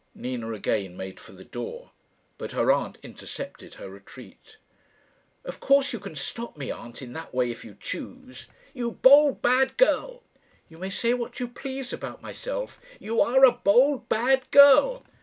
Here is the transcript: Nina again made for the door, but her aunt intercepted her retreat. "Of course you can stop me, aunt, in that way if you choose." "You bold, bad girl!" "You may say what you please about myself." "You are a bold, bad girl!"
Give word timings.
Nina 0.15 0.51
again 0.53 0.97
made 0.97 1.19
for 1.19 1.33
the 1.33 1.43
door, 1.45 1.91
but 2.39 2.53
her 2.53 2.71
aunt 2.71 2.97
intercepted 3.03 3.75
her 3.75 3.87
retreat. 3.87 4.57
"Of 5.45 5.59
course 5.59 5.93
you 5.93 5.99
can 5.99 6.15
stop 6.15 6.57
me, 6.57 6.71
aunt, 6.71 7.03
in 7.03 7.13
that 7.13 7.35
way 7.35 7.51
if 7.51 7.63
you 7.63 7.77
choose." 7.79 8.47
"You 8.73 8.93
bold, 8.93 9.43
bad 9.43 9.77
girl!" 9.77 10.23
"You 10.69 10.79
may 10.79 10.89
say 10.89 11.13
what 11.13 11.39
you 11.39 11.47
please 11.47 11.93
about 11.93 12.19
myself." 12.19 12.81
"You 12.99 13.21
are 13.21 13.45
a 13.45 13.51
bold, 13.51 14.09
bad 14.09 14.49
girl!" 14.49 15.03